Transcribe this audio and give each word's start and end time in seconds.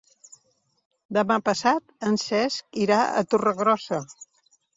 Demà 1.17 1.37
passat 1.49 2.07
en 2.07 2.17
Cesc 2.25 2.81
irà 2.87 2.99
a 3.21 3.25
Torregrossa. 3.35 4.03